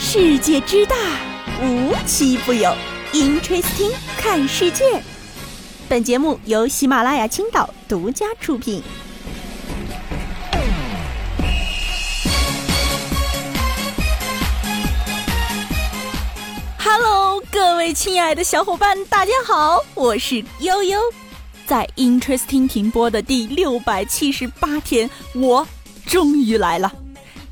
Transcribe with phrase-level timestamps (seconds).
[0.00, 0.94] 世界之大，
[1.60, 2.72] 无奇不有。
[3.12, 4.84] Interesting，看世界。
[5.88, 8.80] 本节目由喜马拉雅青岛独家出品。
[16.78, 21.00] Hello，各位亲爱的小伙伴，大家好，我是悠悠。
[21.66, 25.66] 在 Interesting 停播的第六百七十八天，我
[26.06, 26.92] 终于来了。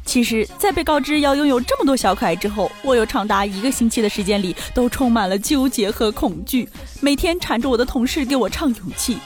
[0.06, 6.66] 其实，在被告知要拥有这么多小可爱之后，我有长达一个星期的时间里都充满了纠结和恐惧，
[7.00, 9.18] 每天缠着我的同事给我唱勇气，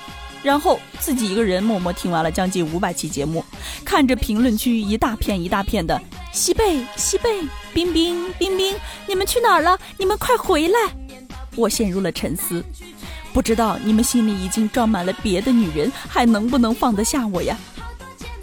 [0.42, 3.44] 然后自己一个人默默听完了将近五百期节目，
[3.84, 6.00] 看着评论区一大片一大片的
[6.32, 7.42] 西贝西贝
[7.74, 8.74] 冰冰冰冰，
[9.06, 9.78] 你们去哪儿了？
[9.98, 10.78] 你们快回来！
[11.56, 12.64] 我陷入了沉思，
[13.34, 17.56] 不知道你们心里已经装满了别的女人，还能不能放得下我呀？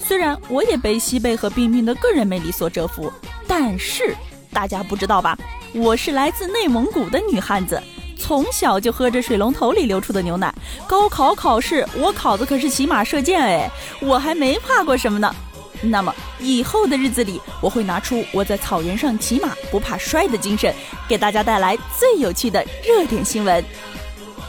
[0.07, 3.11] 虽然我也被西贝和冰冰的个人魅力所折服，
[3.45, 4.15] 但是
[4.53, 5.37] 大家不知道吧？
[5.73, 7.83] 我是来自内蒙古的女汉子，
[8.17, 10.53] 从小就喝着水龙头里流出的牛奶。
[10.87, 15.35] 高考考试我考的可是骑马射箭，哎，我还没怕过什么呢。
[15.81, 20.73] 那么以后的日子里，我会拿出我在草原上骑马不怕摔的精神，
[21.09, 23.61] 给大家带来最有趣的热点新闻。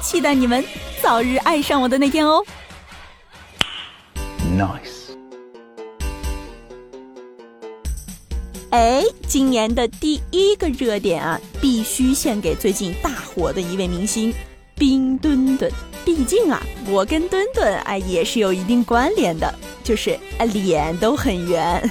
[0.00, 0.64] 期待你们
[1.02, 2.44] 早日爱上我的那天哦。
[4.56, 4.97] Nice。
[8.70, 14.32] 哎，今年的第一个热点啊，必须献给最近大火的一位明星
[14.74, 15.72] 冰墩墩。
[16.04, 20.18] 毕竟啊，我跟墩墩哎也是有一定关联的，就是
[20.52, 21.90] 脸都很圆。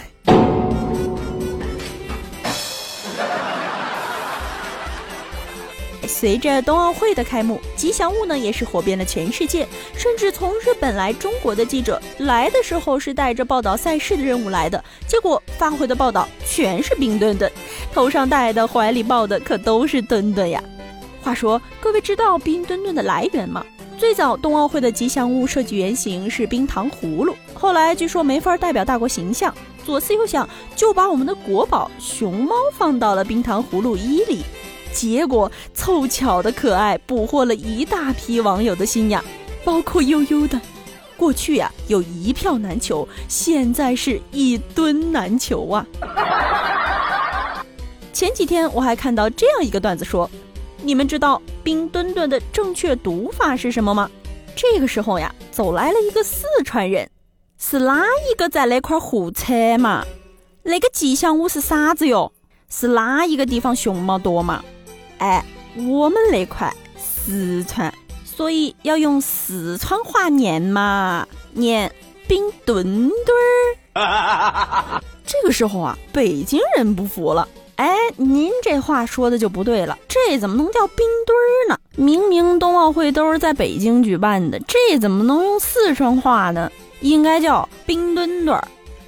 [6.20, 17.52] 随着冬奥会的开幕，吉祥物呢也是火遍了全世界，甚至从日本来中国的记者来的时候是带着报道赛事的任务来的，结果发回的报道全是冰墩墩，
[17.94, 20.60] 头上戴的、怀里抱的可都是墩墩呀。
[21.22, 23.64] 话说，各位知道冰墩墩的来源吗？
[23.96, 29.54] 最早冬奥会的吉祥物设计原型是冰糖葫芦，后来据说没法代表大国形象，
[29.86, 34.42] 左思右想就把我们的国宝熊猫放到了冰糖葫芦一里。
[34.98, 39.24] 结果凑巧的可爱捕获了一大批网友的心呀，
[39.64, 40.60] 包括悠悠的。
[41.16, 45.86] 过去呀有一票难求，现在是一吨难求啊。
[48.12, 50.28] 前几天我还看到这样一个段子说，
[50.82, 54.10] 你们知道冰墩墩的正确读法是什么吗？
[54.56, 57.08] 这个时候呀，走来了一个四川人，
[57.60, 60.04] 是哪一个在那块胡扯嘛？
[60.64, 62.32] 那个吉祥物是啥子哟？
[62.68, 64.64] 是哪一个地方熊猫多嘛？
[65.20, 65.44] 哎，
[65.76, 71.92] 我们那块四川，所以要用四川话念嘛，念
[72.28, 72.84] 冰墩
[73.26, 73.38] 墩
[73.96, 75.02] 儿。
[75.26, 81.80] 这个时候啊，北京人不服了，哎，您这话说的就不对了，这怎么能叫冰墩儿呢？
[81.96, 86.72] 明明冬奥会都是在北京举办的，这怎么能用四川话呢？
[87.02, 88.68] 应该叫冰墩墩儿。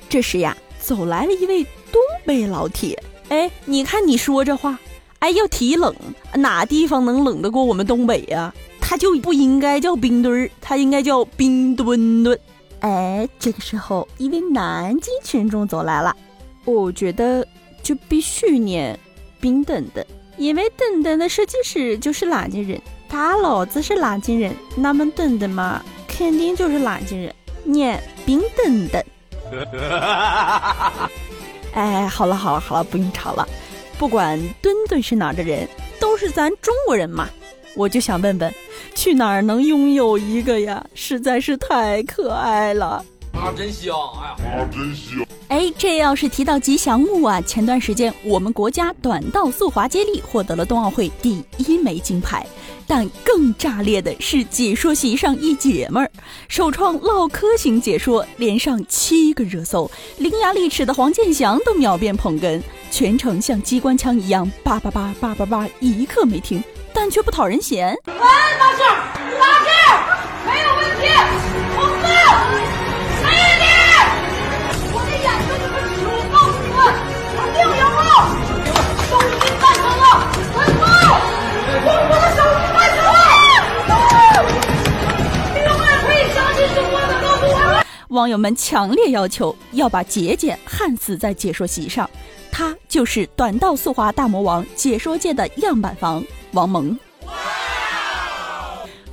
[0.09, 4.77] 这时呀，走来了一位东北老铁，哎，你看你说这话。
[5.19, 5.93] 哎，要提冷，
[6.33, 8.53] 哪地方能冷得过我们东北呀？
[8.79, 12.39] 它就不应该叫冰墩儿，它应该叫冰墩墩。
[12.79, 16.15] 哎，这个时候一位南京群众走来了，
[16.65, 17.45] 我觉得
[17.83, 18.97] 就必须念
[19.41, 20.05] 冰墩墩，
[20.37, 27.35] 因为墩墩的设计师就是南京人，他老子是南京人，那么墩墩嘛，肯定就是南京人，
[27.65, 29.05] 念冰墩墩。
[31.73, 33.47] 哎，好了好了好了，不用吵了。
[33.99, 35.67] 不管墩墩是哪儿的人，
[35.99, 37.27] 都是咱中国人嘛。
[37.75, 38.53] 我就想问问，
[38.95, 40.81] 去哪儿能拥有一个呀？
[40.95, 43.93] 实在是太可爱了，啊，真香！
[44.39, 45.27] 哎呀，啊，真香！
[45.49, 52.45] 哎，这要是提到吉祥物啊，前段时间我们国家短道速滑接力获得了冬奥会第一枚金牌。
[52.89, 56.09] 但更炸裂的是解说席上一姐们儿，
[56.47, 67.95] 首创唠嗑型解说，连上七个热搜，伶牙俐齿的黄健翔都秒变捧哏，全程像机关枪一样叭叭叭叭叭叭，一刻没停，但却不讨人嫌。
[68.07, 68.21] 喂，老
[68.75, 68.81] 师，
[69.37, 69.69] 老师，
[70.47, 71.07] 没有问题，
[71.77, 72.58] 我们。
[88.09, 92.09] 网友们强烈要求要把节俭焊死在解说席上，
[92.51, 96.23] 他就是短道速滑大魔王，解说界的样板房
[96.53, 96.97] 王蒙。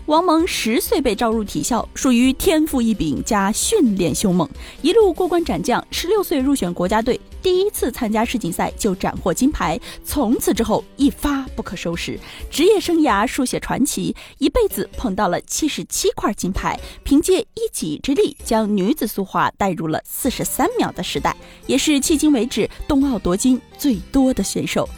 [0.07, 4.49] 王蒙十岁被招入体校，属于天赋异禀加训练凶猛，
[4.81, 5.85] 一路过关斩将。
[5.91, 12.19] 十六岁入选国家队，第一次参加世锦赛就斩获金牌，从此之后一发不可收拾，
[12.51, 21.37] 职业生涯书写传奇，一辈子碰到了七十七块金牌，凭借一己之力将女子速滑带入了四十三秒的时代，
[21.69, 24.89] 也是迄今为止冬奥夺金最多的选手。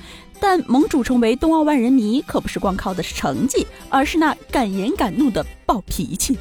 [0.41, 6.39] 但盟主成为冬奥万人迷，可不是光靠的是成绩，而是那敢言敢怒的暴脾气。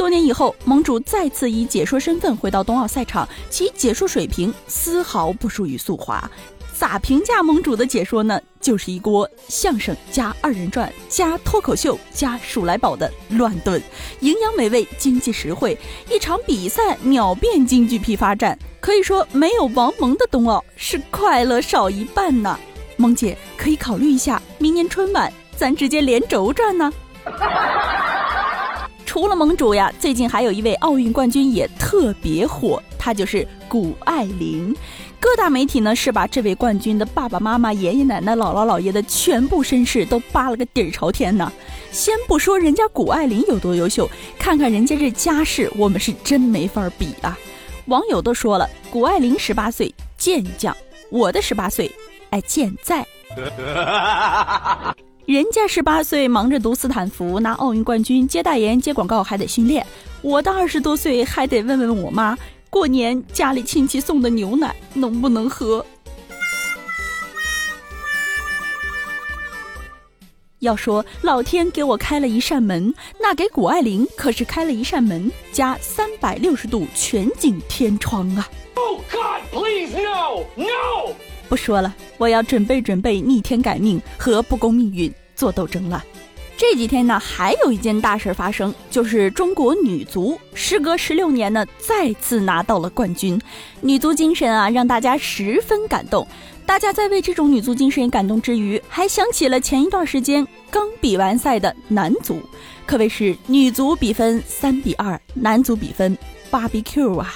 [0.00, 6.26] 多年以后，盟主再次以解说身份回到冬奥赛场，其解说水平丝毫不输于速滑。
[6.72, 8.40] 咋评价盟主的解说呢？
[8.62, 13.78] 就是一锅相声加二人转加脱口秀加数来宝的乱炖，
[14.20, 15.76] 营养美味，经济实惠，
[16.10, 18.58] 一场比赛秒变京剧批发战。
[18.80, 22.58] 可以说，没有王蒙的冬奥是快乐少一半呢。
[22.96, 26.90] 萌姐可以考虑一下，明年春晚咱直接连轴转呢。
[29.10, 34.72] 除了盟主呀，最近还有一位奥运冠军也特别火，他就是谷爱凌。
[35.18, 41.52] 各大媒体呢是把这位冠军的爸爸妈妈、爷爷奶奶、姥姥姥爷的全部身世都扒了个底儿朝天呢。
[41.90, 44.08] 先不说人家谷爱凌有多优秀，
[44.38, 47.36] 看看人家这家世，我们是真没法比啊。
[47.86, 50.72] 网友都说了，谷爱凌十八岁健将，
[51.10, 51.90] 我的十八岁。
[52.30, 53.04] 哎，健在，
[55.26, 59.86] 人家十八岁忙着读斯坦福，拿奥运冠军，接代言、接广告还得训练。
[60.22, 62.36] 我到二十多岁还得问问我妈，
[62.68, 65.84] 过年家里亲戚送的牛奶能不能喝。
[70.58, 81.14] 要说老天给我开了一扇门，那给谷爱凌可是开了一扇门加三百六十度全景天窗啊！Oh God, please no, no.
[81.50, 86.02] 不说了，我要准备准备逆天改命和不公命运做斗争了。
[86.56, 93.40] 这几天呢，还有一件大事发生，就是中国女足时隔十六年呢，再次拿到了冠军。
[93.80, 96.24] 女足精神啊，让大家十分感动。
[96.64, 102.40] 大家在为这种女足精神感动之余，还想起了前一段时间刚比完赛的男足，
[102.86, 106.16] 可谓是女足比分三比二，男足比分
[106.48, 107.34] 八比 Q 啊。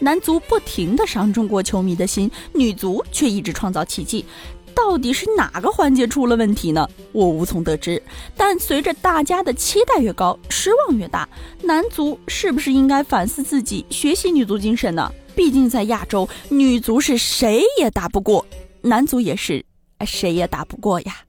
[0.00, 4.24] 男足不停地伤中国球迷的心，女足却一直创造奇迹。
[4.74, 6.88] 到底是哪个环节出了问题呢？
[7.10, 8.00] 我无从得知。
[8.36, 11.28] 但随着大家的期待越高，失望越大，
[11.62, 15.12] 男足是不是应该反思自己，学习女足精神呢？
[15.34, 18.46] 毕竟在亚洲，女足是谁也打不过，
[18.82, 19.64] 男足也是，
[20.06, 21.27] 谁也打不过呀。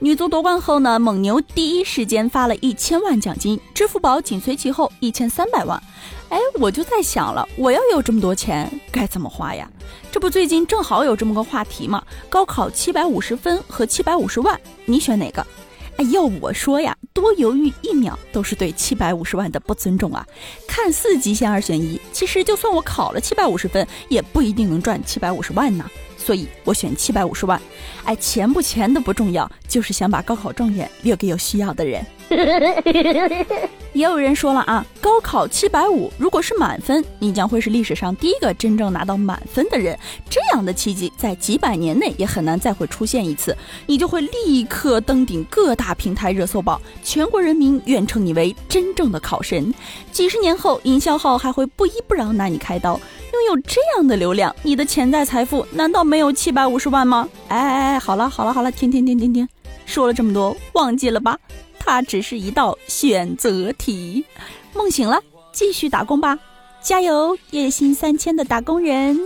[0.00, 5.82] 女足夺冠后呢，蒙牛第一时间发了一千万奖金，支付宝紧随其后一千三百万。
[6.28, 9.68] 哎，我就在想了，我要有这么多钱该怎么花呀？
[10.12, 12.00] 这不最近正好有这么个话题吗？
[12.30, 15.44] 高考七百五十分和七百五十万，你选哪个？
[15.96, 20.24] 哎，要我说呀，多犹豫一秒都是对七百五十万的不尊重啊！
[20.68, 25.84] 看似极限二选一，其实就算我考了七百五十分，也不一定能赚七百五十万呢。
[26.18, 27.58] 所以我选七百五十万，
[28.04, 32.04] 哎，钱不钱的不重要，就是想把高考状元留给有需要的人。
[33.94, 39.98] 也有人说了啊，高考七百五，如果是满分，你将会是历史上第一个真正拿到满分的人。
[40.28, 43.56] 这样的奇迹在几百年内也很难再会出现一次，
[43.86, 49.72] 你就会立刻登顶各大平台热搜榜，全国人民愿称你为真正的考神。
[50.12, 53.00] 几十年后，营销号还会不依不饶拿你开刀。
[53.48, 57.26] 有这样的流量，你的潜在财富难道没有七百五十万吗？
[57.48, 59.48] 哎哎哎，好了好了好了，停停停停停，
[59.86, 61.38] 说了这么多，忘记了吧？
[61.78, 64.22] 它只是一道选择题。
[64.74, 66.38] 梦醒了，继续打工吧，
[66.82, 69.18] 加油，月薪三千的打工人。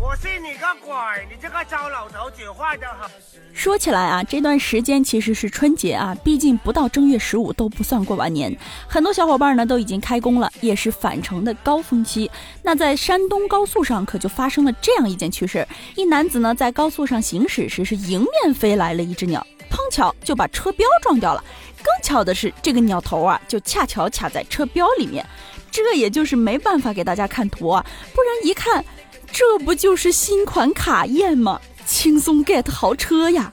[0.00, 0.94] 我信你个鬼！
[1.28, 3.10] 你这个糟老头子坏的很。
[3.52, 8.56] 说起来啊，这段时间其实是春节啊，毕竟不到正月十五都不算过完年。
[8.86, 12.30] 很多小伙伴呢都已经开工了，也是返程的高峰期。
[12.62, 21.42] 那在山东高速上可就发生了这样一件趣事：一男子呢在高速上行驶时，是迎面飞来了一只鸟，碰巧就把车标撞掉了。
[21.82, 25.26] 更巧的是，这个鸟头啊就恰巧卡在车标里面。
[25.70, 28.84] 这也就是没办法给大家看图啊，不然一看。
[29.32, 31.60] 这不就是新款卡宴吗？
[31.86, 33.52] 轻松 get 豪车呀！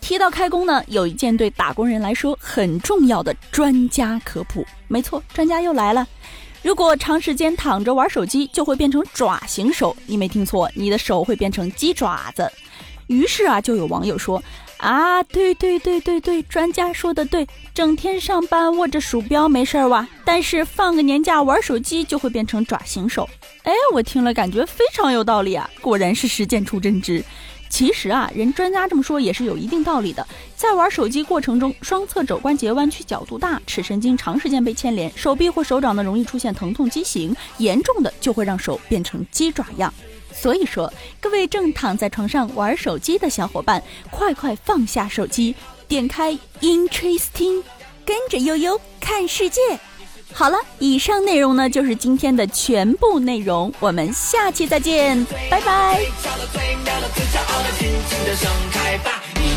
[0.00, 4.66] 提到开工呢，有一件对打工人来说很重要的专家科普。
[4.88, 6.06] 没错，专家又来了。
[6.62, 9.96] 如果长时间躺着玩手机，就会变成爪形手。
[10.06, 12.50] 你没听错，你的手会变成鸡爪子。
[13.06, 14.42] 于是啊，就有网友说。
[14.82, 23.28] 啊，对对对对对，专家说的对，整天上班握着鼠标没事儿哇，但是放个年假玩手机就会变成爪形手。
[23.62, 27.24] 哎，我听了感觉非常有道理啊，果然是实践出真知。
[27.68, 30.26] 其实啊，人专家这么说也是有一定道理的。
[30.56, 39.94] 在玩手机过程中，双侧肘关节弯曲角度大，尺神经长时间被牵连，手臂或手掌呢容易出现疼痛畸形，严重的就会让手变成鸡爪样。
[40.32, 45.54] 所以说，各位正躺在床上玩手机的小伙伴，快快放下手机，
[45.86, 47.62] 点开 Interesting，
[48.04, 49.60] 跟着悠悠看世界。
[50.32, 56.00] 好了，以上内容呢就是今天的全部内容，我们下期再见，拜拜。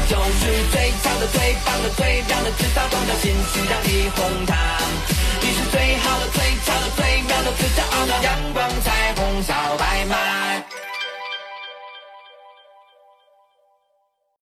[0.08, 1.26] 就是最最棒的、
[1.66, 5.25] 棒的、最让人知道，光的心情让你哄抬。
[5.46, 10.75] 你是最好的，最俏的，最妙的，最骄傲的阳光彩虹小白马。